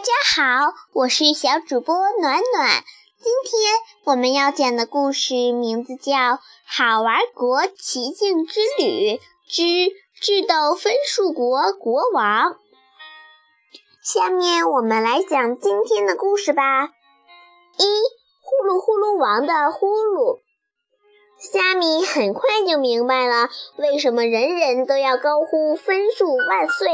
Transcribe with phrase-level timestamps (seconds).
[0.00, 2.84] 大家好，我是小主播暖暖。
[3.18, 6.12] 今天我们要讲的故事名字叫
[6.64, 9.62] 《好玩国奇境之旅之
[10.18, 12.52] 智斗分数国国王》。
[14.02, 16.86] 下面我们来讲今天的故事吧。
[16.86, 17.84] 一
[18.40, 20.38] 呼噜呼噜王的呼噜，
[21.38, 26.88] 虾米很快就明白了为什么人人都要高呼分数万岁，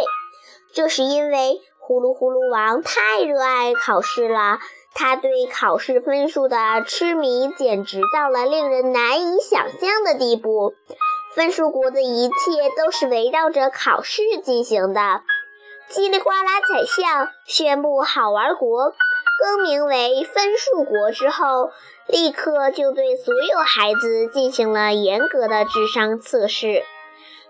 [0.73, 1.60] 这是因为。
[1.86, 4.58] 呼噜呼噜王太热爱考试了，
[4.92, 10.74] 他对考试分数的痴迷简直到了令人难以想象的地步。
[11.36, 12.34] 分数国的一切
[12.77, 15.22] 都是围绕着考试进行的。
[15.88, 18.92] 叽里呱啦，宰相宣布好玩国
[19.41, 21.70] 更名为分数国之后，
[22.08, 26.82] 立刻就对所有孩子进行了严格的智商测试。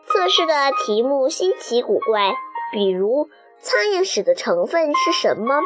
[0.05, 0.52] 测试的
[0.84, 2.34] 题目稀奇古怪，
[2.70, 3.30] 比如。
[3.62, 5.60] 苍蝇屎的成分是什么？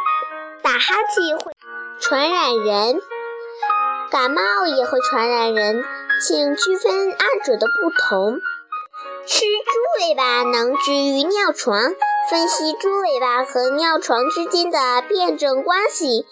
[0.63, 1.53] 打哈欠会
[2.01, 3.01] 传染人，
[4.11, 5.85] 感冒也会传染人，
[6.27, 8.39] 请区分二者的不同。
[9.27, 11.95] 吃猪尾巴能治愈尿床，
[12.31, 16.27] 分析猪尾巴和尿床之间的辩证关系，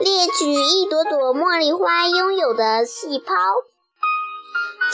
[0.00, 3.34] 列举一朵朵茉莉花拥有的细胞。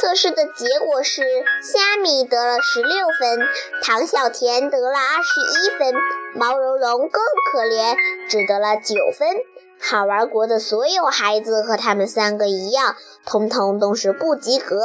[0.00, 1.22] 测试的结果是，
[1.60, 3.40] 虾米得了十六分，
[3.82, 5.92] 唐小甜得了二十一分，
[6.36, 7.20] 毛茸茸更
[7.52, 7.96] 可怜，
[8.30, 9.28] 只得了九分。
[9.80, 12.94] 好玩国的所有孩子和他们三个一样，
[13.26, 14.84] 通通都是不及格，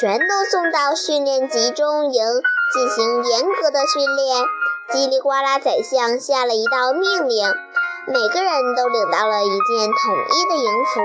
[0.00, 2.26] 全都送到训练集中营
[2.72, 4.44] 进行严格的训练。
[4.92, 7.54] 叽里呱啦，宰相下了一道命令。
[8.06, 11.00] 每个人都领到了一件统一的营服，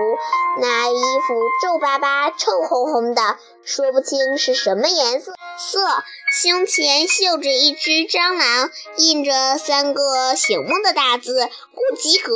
[0.59, 5.33] 那衣服皱巴巴、臭烘烘的，说不清是什么颜色。
[5.57, 5.79] 色
[6.31, 12.33] 胸前绣着一只蟑螂，印着三个醒目的大字“不及格”。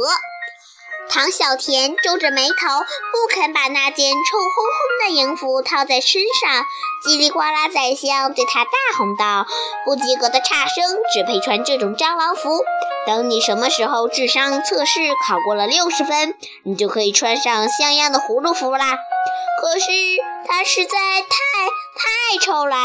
[1.14, 6.66] 唐小甜皱着眉头，不肯把那件臭烘烘的营服套在身上。
[7.06, 9.46] 叽里呱啦，宰相对他大吼道
[9.86, 12.64] ：“不及格的差生只配穿这种蟑螂服。
[13.06, 18.98] 等你什么时候智商测试考过了六十分，你就可以穿上像样的葫芦服啦。”
[19.62, 19.86] 可是
[20.48, 21.28] 它实在太
[21.96, 22.76] 太臭了，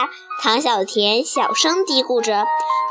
[0.43, 2.45] 唐小甜小声嘀咕着：“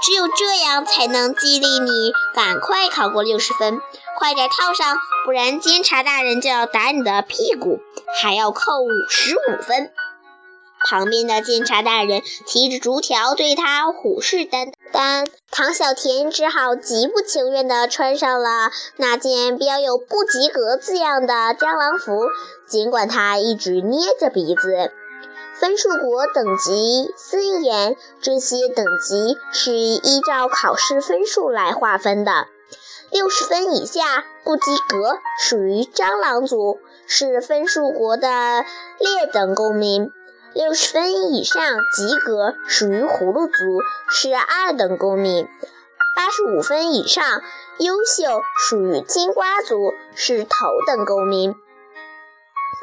[0.04, 3.80] 只有这样才能激励你赶快考过六十分。
[4.18, 7.80] 快点套上，不然监察大人就要打你的屁股，
[8.22, 9.92] 还要扣五十五分。”
[10.90, 22.28] 旁边的监察大人提着竹条对他虎视眈眈，唐小甜只好极不情愿地穿上了那件标有“不及格”字样的蟑螂服，
[22.68, 24.92] 尽管他一直捏着鼻子。
[25.60, 32.48] 分数国等级森严，这些等级是依照考试分数来划分的。
[33.10, 38.66] 六十分以下不及格，属于蟑螂族，是分数国的
[39.00, 40.12] 劣等公民。
[40.54, 41.60] 六十分以上
[41.96, 45.46] 及格，属于葫芦族，是二等公民；
[46.16, 47.42] 八十五分以上
[47.80, 51.56] 优秀，属于金瓜族，是头等公民。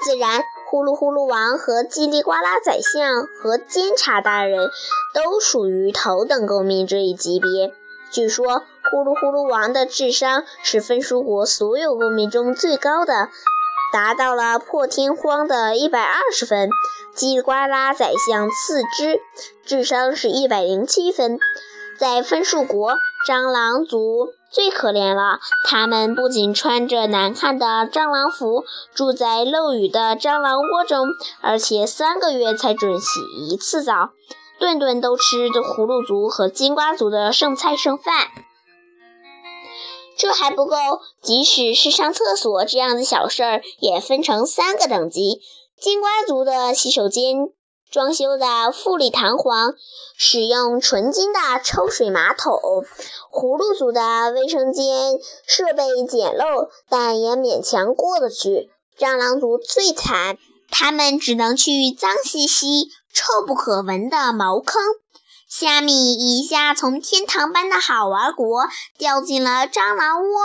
[0.04, 0.42] 自然，
[0.74, 4.70] 呼噜呼噜王和叽里呱啦宰相和监察大人
[5.12, 7.72] 都属于头等公民这一级别。
[8.10, 13.28] 据说，呼噜呼噜王的智商是分数国所有公民中最高的。
[13.92, 16.68] 达到了破天荒的一百二十分，
[17.14, 19.20] 叽里呱啦宰相次之，
[19.64, 21.38] 智商是一百零七分。
[22.00, 22.96] 在分数国，
[23.26, 28.64] 蟑螂族最可怜了，他们不仅穿着难看的蟑螂服，
[28.94, 31.08] 住在漏雨的蟑螂窝中，
[31.40, 34.10] 而且三个月才准洗一次澡，
[34.58, 38.28] 顿顿都吃着葫芦族和金瓜族的剩菜剩饭。
[40.16, 40.76] 这还不够，
[41.22, 45.40] 即使是上厕所这样的小事儿，也分成三个等级。
[45.80, 47.48] 金瓜族的洗手间
[47.94, 49.74] 装修的富丽堂皇，
[50.16, 52.50] 使用纯金的抽水马桶；
[53.30, 55.12] 葫芦族的卫生间
[55.46, 58.68] 设备简陋，但也勉强过得去。
[58.98, 60.38] 蟑螂族最惨，
[60.70, 64.82] 他们只能去脏兮兮、臭不可闻的茅坑。
[65.48, 68.66] 虾米一下从天堂般的好玩国
[68.98, 70.40] 掉进了蟑螂窝，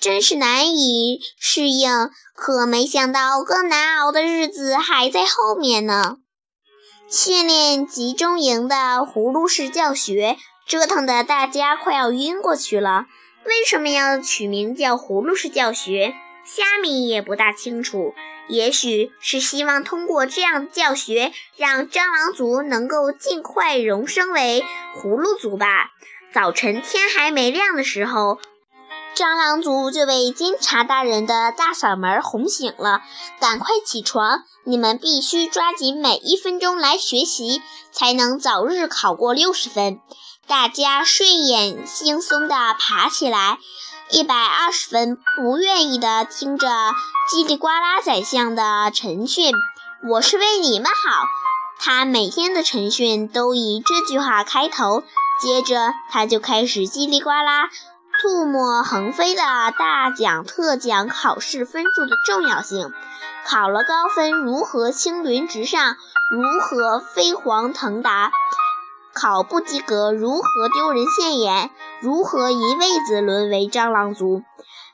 [0.00, 2.12] 真是难以适应。
[2.36, 6.18] 可没想到，更难熬的日子还在后面呢。
[7.14, 13.04] 训练集中营的葫芦式教学，折腾得大家快要晕过去了。
[13.44, 16.14] 为什么要取名叫葫芦式教学？
[16.42, 18.14] 虾米也不大清楚。
[18.48, 24.64] 也许是希望通过这样的教学，让蟑螂族能够尽快荣升为
[24.96, 25.90] 葫芦族吧。
[26.32, 28.38] 早晨天还没亮的时候，
[29.14, 33.02] 蟑螂族就被监察大人的大嗓门儿哄醒了。
[33.40, 37.62] 赶快起床，你们必须抓紧每一分钟来学习，
[37.92, 40.00] 才能早日考过六十分。
[40.46, 43.58] 大家睡眼惺忪地爬起来，
[44.10, 46.66] 一百二十分不愿意地听着
[47.30, 49.52] 叽里呱啦宰相的晨训。
[50.08, 51.26] 我是为你们好。
[51.78, 55.02] 他每天的晨训都以这句话开头，
[55.40, 57.70] 接着他就开始叽里呱啦。
[58.22, 62.92] 唾沫横飞的大讲特讲考试分数的重要性，
[63.44, 65.96] 考了高分如何青云直上，
[66.30, 68.30] 如何飞黄腾达；
[69.12, 74.44] 考不及格如何丢人现眼，如何一辈子沦为蟑螂族。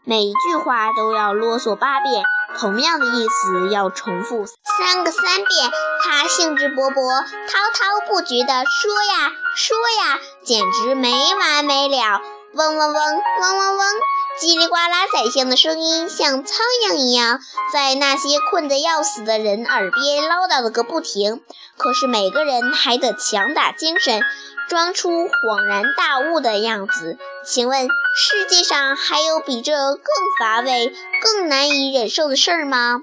[0.05, 2.25] 每一句话都要啰嗦八遍，
[2.57, 5.71] 同样的意思要重复三个三遍。
[6.03, 12.23] 他兴致勃勃、滔滔不绝地说呀说呀，简直没完没了。
[12.55, 13.87] 嗡嗡嗡，嗡嗡嗡，
[14.41, 17.41] 叽里呱啦，宰相的声音像苍蝇一样，
[17.73, 21.43] 在那些困得要死的人耳边唠叨了个不停。
[21.77, 24.23] 可是每个人还得强打精神，
[24.69, 27.19] 装出恍然大悟的样子。
[27.45, 27.87] 请问，
[28.17, 30.05] 世界上还有比这更
[30.41, 30.93] 乏味、
[31.23, 33.03] 更难以忍受的事儿吗？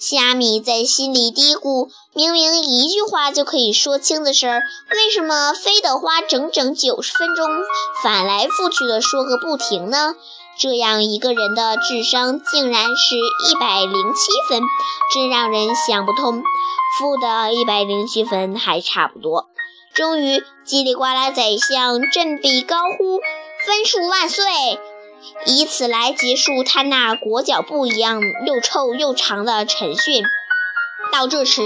[0.00, 4.62] 虾米在心里嘀咕：“明明一句话就可以说清的事儿，
[4.94, 7.46] 为什么非得花整整九十分钟
[8.02, 10.14] 翻来覆去的说个不停呢？
[10.58, 13.16] 这样一个人的智商竟然是
[13.50, 14.62] 一百零七分，
[15.12, 16.42] 真让人想不通。
[16.98, 19.48] 负的一百零七分还差不多。
[19.94, 23.20] 终于，叽里呱啦宰相振臂高呼
[23.66, 24.44] ：‘分数万岁！’”
[25.46, 30.24] 以此来结束他那裹脚布一样又臭又长的晨训。
[31.12, 31.62] 到这时，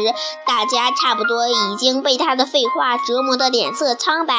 [0.46, 4.34] 大家差不多已经被他的废话折磨得脸色苍白，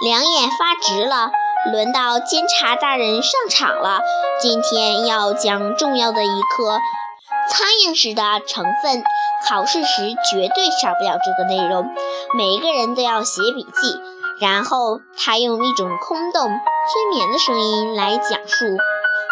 [0.00, 1.30] 两眼发直了。
[1.70, 4.00] 轮到监察大人上场了，
[4.40, 6.80] 今天要讲重要的一课——
[7.48, 9.04] 苍蝇屎的成分。
[9.48, 11.88] 考试时绝对少不了这个内容，
[12.36, 14.00] 每个人都要写笔记。
[14.42, 18.66] 然后他用一种空洞、催眠的声音来讲述：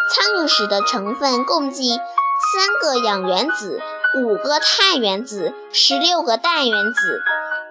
[0.09, 3.81] 苍蝇屎的成分共计三个氧原子、
[4.23, 7.21] 五个碳原子、十六个氮原子、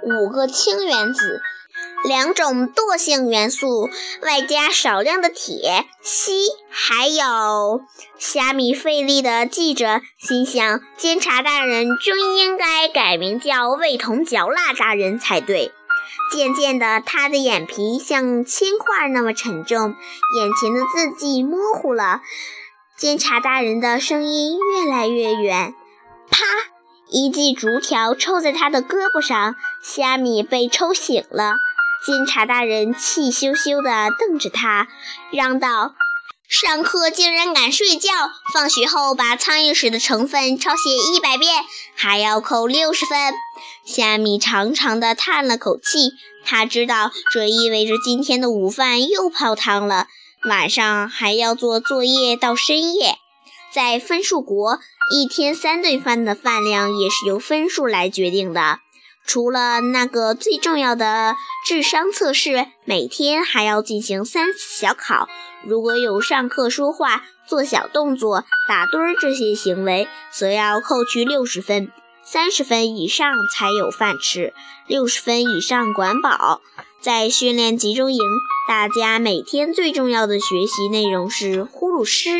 [0.03, 1.41] 五个氢原子、
[2.03, 3.87] 两种惰性元素，
[4.21, 7.79] 外加少量的铁、锡，还有
[8.17, 15.71] 虾米费力的记着，心想：监察大人真应该改名叫味同嚼蜡大人才对。
[16.31, 19.95] 渐渐的，他的眼皮像铅块那么沉重，
[20.35, 22.21] 眼前的字迹模糊了。
[22.97, 25.73] 监察大人的声音越来越远，
[26.29, 26.39] 啪！
[27.09, 31.53] 一记竹条抽在他的胳膊上，虾米被抽醒了。
[32.05, 34.87] 监察大人气羞羞地瞪着他，
[35.31, 35.95] 嚷道。
[36.49, 38.09] 上课竟然敢睡觉！
[38.51, 41.63] 放学后把苍蝇屎的成分抄写一百遍，
[41.93, 43.35] 还要扣六十分。
[43.85, 46.09] 虾米长长的叹了口气，
[46.43, 50.07] 他知道这意味着今天的午饭又泡汤了，
[50.43, 53.19] 晚上还要做作业到深夜。
[53.71, 54.79] 在分数国，
[55.13, 58.79] 一天三顿饭的饭量也是由分数来决定的。
[59.29, 65.29] 除了那个最重要的智商测试，每天还要进行三次小考。
[65.63, 71.89] 如果有上课说话、做小动作、打盹儿这些行为，则要扣去六十分；
[72.23, 74.51] 三十分以上才有饭吃，
[74.87, 76.61] 六十分以上管饱。
[76.99, 78.19] 在训练集中营，
[78.67, 82.31] 大家每天最重要的学习内容是呼噜诗。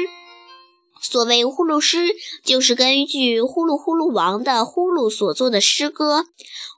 [1.02, 1.98] 所谓呼噜诗，
[2.44, 6.26] 就是根据《呼噜呼噜王》的呼噜所做的诗歌。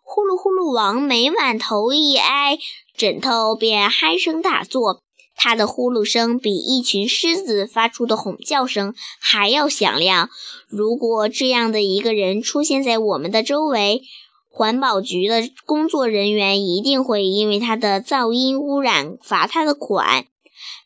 [0.03, 2.57] 呼噜呼噜王每晚头一挨，
[2.95, 5.01] 枕头便嗨声大作。
[5.35, 10.29] 他的呼噜声比一群狮子发出的吼叫声还要响亮。
[10.67, 14.03] 如果这样的一个人出现在我们的周围，
[14.49, 20.25] 环保局的工作人员一定会因为他的噪音污染罚他的款。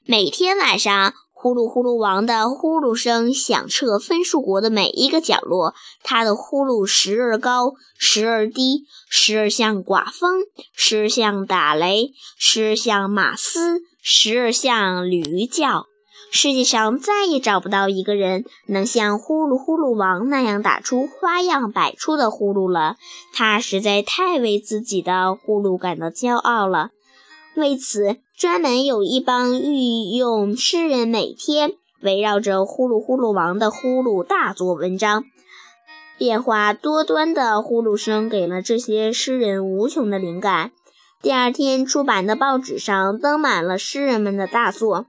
[0.06, 1.14] 每天晚上。
[1.46, 10.40] 呼噜呼噜王的呼噜声响彻分数国的每一个角落，他的呼噜时而高，时而低，时而像刮风，
[10.74, 15.86] 时而像打雷，时而像马嘶，时而像驴叫。
[16.32, 22.96] 世界上再也找不到一个人能像呼噜呼噜王那样打出花样百出的呼噜了。
[23.34, 26.90] 他实在太为自己的呼噜感到骄傲了。
[27.56, 35.24] 为此，专门有一帮御用诗人每天围绕着呼噜呼噜王的呼噜大做文章。
[36.18, 40.72] 变化多端的呼噜声给了这些诗人无穷的灵感。
[41.22, 45.06] 第二天出版的报纸上登满了诗人们的大作。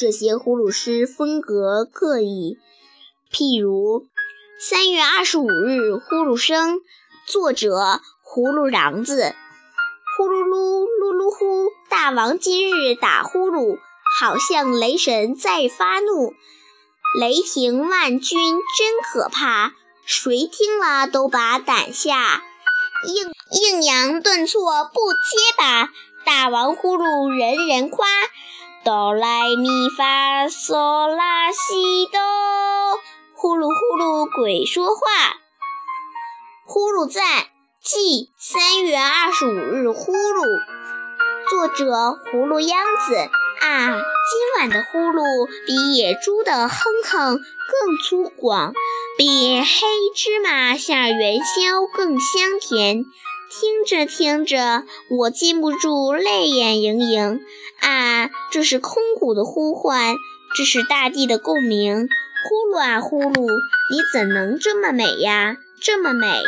[0.00, 2.58] 这些呼噜诗风格各异，
[3.32, 4.06] 譬如
[4.58, 6.80] 三月二十五日呼噜声，
[7.28, 9.32] 作者葫芦瓤子。
[10.14, 10.86] 呼噜噜
[11.22, 13.78] 噜噜呼，大王今日打呼噜，
[14.18, 16.34] 好像雷神在发怒。
[17.16, 19.72] 雷霆万钧真可怕，
[20.04, 22.42] 谁听了都把胆吓。
[23.06, 23.20] 抑
[23.52, 25.90] 抑扬顿挫不结巴，
[26.24, 28.04] 大王呼噜人人夸。
[28.82, 32.18] 哆来咪发嗦拉西哆，
[33.34, 35.02] 呼噜呼噜鬼说话。
[36.66, 37.22] 呼噜赞，
[37.80, 40.42] 即三月二十五日呼噜。
[41.52, 48.72] 作者葫芦秧子啊，今晚的呼噜比野猪的哼哼更粗犷，
[49.18, 49.66] 比黑
[50.16, 53.04] 芝麻馅元宵更香甜。
[53.50, 57.42] 听着听着，我禁不住泪眼盈盈。
[57.80, 60.16] 啊，这是空谷的呼唤，
[60.56, 62.08] 这是大地的共鸣。
[62.48, 66.42] 呼噜啊呼噜，你怎能这么美呀，这么美？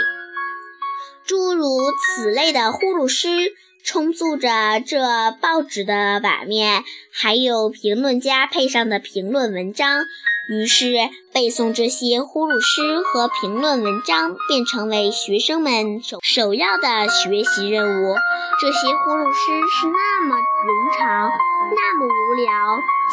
[1.26, 3.28] 诸如此类的呼噜诗，
[3.84, 4.48] 充足着
[4.84, 4.98] 这
[5.42, 10.00] 报纸的版面，还有评论家配上的评论文章。
[10.48, 10.94] 于是，
[11.34, 18.14] 背诵这些呼噜诗和评论文章便成为学生们首首要的学习任务。
[18.58, 21.30] 这些呼噜诗是那么冗长，
[21.76, 22.52] 那么无聊，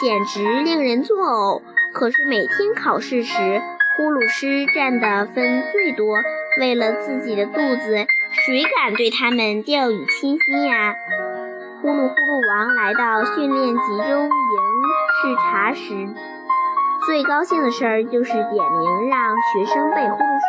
[0.02, 1.62] 简直令人作呕。
[1.94, 3.62] 可是每天考试时，
[3.98, 6.16] 呼噜诗占的分最多。
[6.60, 10.96] 为了自己的肚子，谁敢对他们掉以轻心呀？
[11.82, 14.30] 呼噜呼噜王来到训练集中营
[15.18, 16.10] 视察时。
[17.08, 20.46] 最高兴的事儿就是点名让学生背呼噜诗。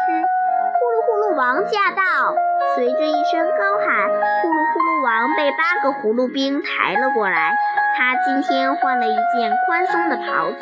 [0.77, 2.35] 呼噜呼噜王驾到！
[2.75, 7.55] 随着一声高喊，呼噜呼噜王被八个葫芦兵抬了过来。
[7.97, 10.59] 他今天换了一件宽松的袍子，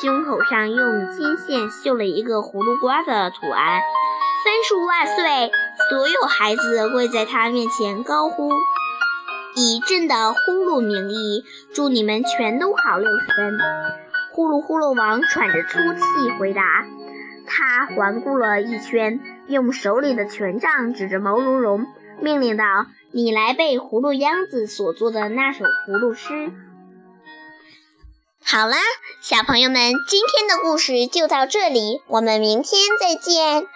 [0.00, 3.80] 胸口上用金线绣了一个葫芦瓜的图案。
[4.44, 5.52] 分数万岁！
[5.88, 8.50] 所有孩子跪在他面前高呼
[9.54, 11.44] ：“以朕的呼噜名义，
[11.74, 13.58] 祝你们全都考六十分。”
[14.32, 16.62] 呼噜呼噜王喘着粗气回答。
[17.46, 21.86] 他环顾了一圈，用手里的权杖指着毛茸茸，
[22.20, 22.64] 命令道
[23.12, 26.50] ：“你来背葫芦秧子所做的那首葫芦诗。”
[28.44, 28.76] 好啦，
[29.20, 33.66] 小朋友们，今天的故事就到这里，我们明天再见。